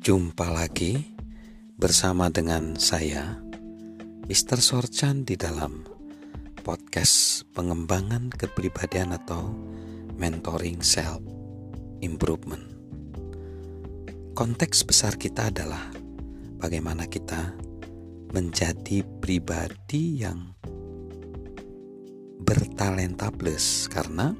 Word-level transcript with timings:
Jumpa 0.00 0.48
lagi 0.48 1.12
bersama 1.76 2.32
dengan 2.32 2.72
saya, 2.80 3.36
Mr. 4.32 4.56
Sorchan 4.56 5.28
di 5.28 5.36
dalam 5.36 5.84
podcast 6.64 7.44
pengembangan 7.52 8.32
kepribadian 8.32 9.12
atau 9.12 9.52
mentoring 10.16 10.80
self 10.80 11.20
improvement. 12.00 12.64
Konteks 14.32 14.88
besar 14.88 15.20
kita 15.20 15.52
adalah 15.52 15.92
bagaimana 16.56 17.04
kita 17.04 17.52
menjadi 18.32 19.04
pribadi 19.20 20.24
yang 20.24 20.56
bertalenta 22.40 23.28
plus 23.28 23.84
karena 23.92 24.32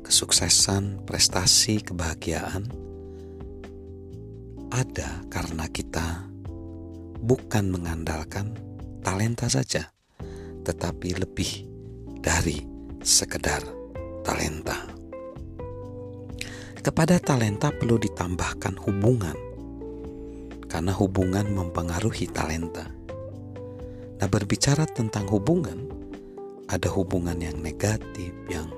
kesuksesan, 0.00 1.04
prestasi, 1.04 1.84
kebahagiaan 1.84 2.85
ada 4.70 5.22
karena 5.30 5.70
kita 5.70 6.26
bukan 7.22 7.70
mengandalkan 7.70 8.54
talenta 9.02 9.46
saja, 9.46 9.90
tetapi 10.66 11.18
lebih 11.18 11.66
dari 12.22 12.66
sekedar 13.02 13.62
talenta. 14.26 14.86
Kepada 16.82 17.18
talenta 17.18 17.74
perlu 17.74 17.98
ditambahkan 17.98 18.78
hubungan, 18.86 19.38
karena 20.70 20.94
hubungan 20.94 21.46
mempengaruhi 21.50 22.30
talenta. 22.30 22.86
Nah, 24.16 24.28
berbicara 24.30 24.86
tentang 24.86 25.26
hubungan, 25.28 25.90
ada 26.70 26.88
hubungan 26.94 27.38
yang 27.42 27.58
negatif, 27.58 28.30
yang 28.48 28.70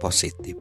positif. 0.00 0.56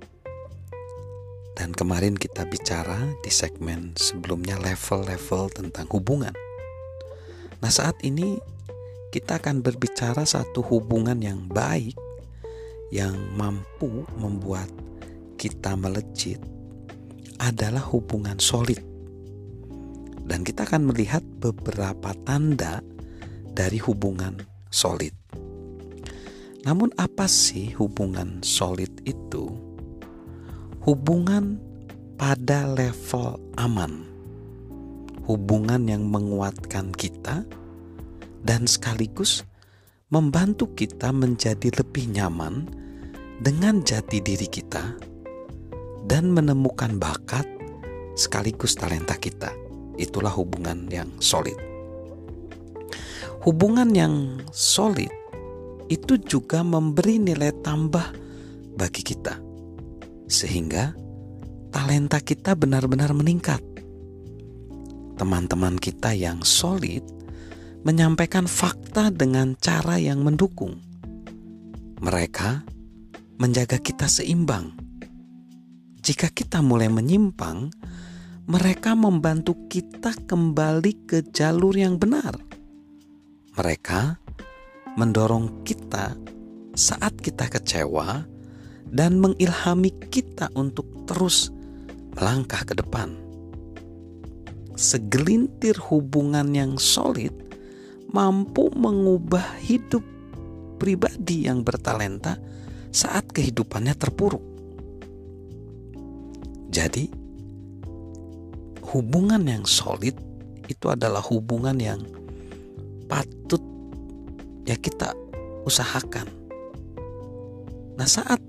Dan 1.60 1.76
kemarin 1.76 2.16
kita 2.16 2.48
bicara 2.48 3.20
di 3.20 3.28
segmen 3.28 3.92
sebelumnya 4.00 4.56
level-level 4.64 5.52
tentang 5.52 5.92
hubungan. 5.92 6.32
Nah, 7.60 7.68
saat 7.68 8.00
ini 8.00 8.40
kita 9.12 9.44
akan 9.44 9.60
berbicara 9.60 10.24
satu 10.24 10.64
hubungan 10.64 11.20
yang 11.20 11.52
baik 11.52 12.00
yang 12.96 13.12
mampu 13.36 14.08
membuat 14.16 14.72
kita 15.36 15.76
melejit 15.76 16.40
adalah 17.44 17.84
hubungan 17.92 18.40
solid. 18.40 18.80
Dan 20.24 20.48
kita 20.48 20.64
akan 20.64 20.88
melihat 20.96 21.28
beberapa 21.44 22.16
tanda 22.24 22.80
dari 23.52 23.84
hubungan 23.84 24.40
solid. 24.72 25.12
Namun 26.64 26.96
apa 26.96 27.28
sih 27.28 27.76
hubungan 27.76 28.40
solid 28.48 29.04
itu? 29.04 29.69
Hubungan 30.80 31.60
pada 32.16 32.64
level 32.72 33.36
aman, 33.60 34.08
hubungan 35.28 35.84
yang 35.92 36.08
menguatkan 36.08 36.96
kita 36.96 37.44
dan 38.44 38.64
sekaligus 38.64 39.44
membantu 40.08 40.72
kita 40.72 41.12
menjadi 41.12 41.84
lebih 41.84 42.16
nyaman 42.16 42.72
dengan 43.44 43.84
jati 43.84 44.24
diri 44.24 44.48
kita 44.48 44.96
dan 46.08 46.32
menemukan 46.32 46.96
bakat 46.96 47.46
sekaligus 48.16 48.80
talenta 48.80 49.20
kita. 49.20 49.52
Itulah 50.00 50.32
hubungan 50.32 50.88
yang 50.88 51.12
solid. 51.20 51.60
Hubungan 53.44 53.92
yang 53.92 54.40
solid 54.56 55.12
itu 55.92 56.16
juga 56.24 56.64
memberi 56.64 57.20
nilai 57.20 57.52
tambah 57.64 58.16
bagi 58.80 59.04
kita 59.04 59.49
sehingga 60.30 60.94
talenta 61.74 62.22
kita 62.22 62.54
benar-benar 62.54 63.12
meningkat. 63.18 63.60
Teman-teman 65.18 65.76
kita 65.76 66.16
yang 66.16 66.46
solid 66.46 67.04
menyampaikan 67.84 68.48
fakta 68.48 69.12
dengan 69.12 69.58
cara 69.60 70.00
yang 70.00 70.24
mendukung. 70.24 70.80
Mereka 72.00 72.64
menjaga 73.42 73.82
kita 73.82 74.08
seimbang. 74.08 74.72
Jika 76.00 76.32
kita 76.32 76.64
mulai 76.64 76.88
menyimpang, 76.88 77.76
mereka 78.48 78.96
membantu 78.96 79.68
kita 79.68 80.16
kembali 80.16 81.06
ke 81.06 81.28
jalur 81.36 81.76
yang 81.76 82.00
benar. 82.00 82.40
Mereka 83.60 84.16
mendorong 84.96 85.68
kita 85.68 86.16
saat 86.74 87.20
kita 87.20 87.52
kecewa 87.52 88.39
dan 88.90 89.22
mengilhami 89.22 89.94
kita 90.10 90.50
untuk 90.58 90.86
terus 91.06 91.54
melangkah 92.18 92.66
ke 92.66 92.74
depan. 92.74 93.14
Segelintir 94.74 95.78
hubungan 95.92 96.56
yang 96.56 96.80
solid 96.80 97.34
mampu 98.10 98.74
mengubah 98.74 99.60
hidup 99.62 100.02
pribadi 100.82 101.46
yang 101.46 101.62
bertalenta 101.62 102.40
saat 102.90 103.30
kehidupannya 103.30 103.94
terpuruk. 103.94 104.42
Jadi, 106.70 107.12
hubungan 108.90 109.42
yang 109.46 109.66
solid 109.68 110.18
itu 110.70 110.86
adalah 110.90 111.22
hubungan 111.22 111.78
yang 111.78 112.02
patut 113.10 113.62
ya 114.66 114.78
kita 114.78 115.14
usahakan. 115.66 116.30
Nah, 117.98 118.08
saat 118.08 118.40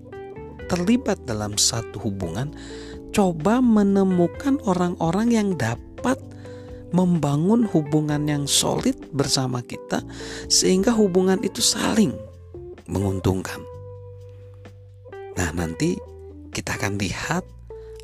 terlibat 0.70 1.18
dalam 1.26 1.58
satu 1.58 1.98
hubungan, 1.98 2.54
coba 3.10 3.58
menemukan 3.58 4.62
orang-orang 4.62 5.34
yang 5.34 5.48
dapat 5.58 6.16
membangun 6.94 7.66
hubungan 7.66 8.26
yang 8.30 8.46
solid 8.46 8.94
bersama 9.10 9.62
kita, 9.66 10.02
sehingga 10.46 10.94
hubungan 10.94 11.42
itu 11.42 11.58
saling 11.58 12.14
menguntungkan. 12.86 13.58
Nah, 15.34 15.50
nanti 15.54 15.98
kita 16.54 16.78
akan 16.78 16.98
lihat 16.98 17.42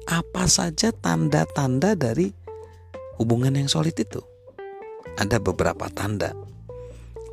apa 0.06 0.47
saja 0.47 0.94
tanda-tanda 0.94 1.99
dari 1.99 2.31
hubungan 3.19 3.59
yang 3.59 3.71
solid 3.71 3.94
itu. 3.99 4.22
Ada 5.19 5.43
beberapa 5.43 5.91
tanda. 5.91 6.34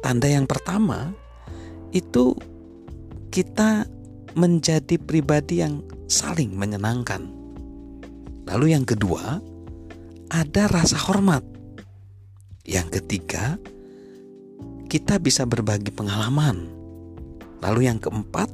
Tanda 0.02 0.28
yang 0.30 0.50
pertama 0.50 1.14
itu 1.94 2.34
kita 3.30 3.86
menjadi 4.36 4.98
pribadi 5.02 5.62
yang 5.62 5.82
saling 6.06 6.54
menyenangkan. 6.54 7.26
Lalu 8.50 8.76
yang 8.76 8.86
kedua, 8.86 9.40
ada 10.30 10.64
rasa 10.68 10.98
hormat. 11.00 11.46
Yang 12.64 13.02
ketiga, 13.02 13.56
kita 14.92 15.18
bisa 15.18 15.48
berbagi 15.48 15.90
pengalaman. 15.90 16.70
Lalu 17.64 17.88
yang 17.88 18.00
keempat, 18.02 18.50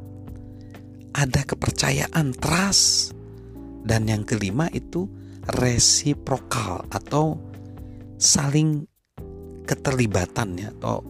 ada 1.18 1.41
kepercayaan, 1.44 2.35
trust. 2.38 3.18
Dan 3.84 4.06
yang 4.06 4.28
kelima 4.28 4.69
itu 4.69 5.09
resiprokal 5.50 6.85
atau 6.94 7.39
saling 8.22 8.85
keterlibatannya 9.66 10.75
atau 10.78 11.01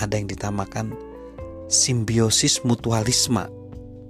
ada 0.00 0.14
yang 0.18 0.26
ditamakan 0.26 0.94
simbiosis 1.70 2.62
mutualisme 2.62 3.46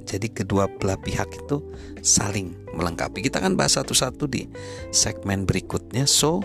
jadi 0.04 0.28
kedua 0.28 0.68
belah 0.68 1.00
pihak 1.00 1.32
itu 1.44 1.64
saling 2.04 2.52
melengkapi. 2.76 3.24
Kita 3.24 3.40
akan 3.40 3.56
bahas 3.56 3.80
satu-satu 3.80 4.28
di 4.28 4.44
segmen 4.92 5.48
berikutnya. 5.48 6.04
So, 6.04 6.44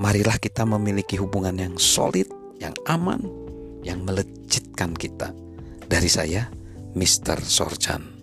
marilah 0.00 0.40
kita 0.40 0.64
memiliki 0.64 1.20
hubungan 1.20 1.60
yang 1.60 1.76
solid, 1.76 2.28
yang 2.58 2.72
aman, 2.88 3.20
yang 3.84 4.02
melejitkan 4.02 4.96
kita. 4.96 5.36
Dari 5.84 6.08
saya, 6.08 6.48
Mr. 6.96 7.44
Sorchan. 7.44 8.13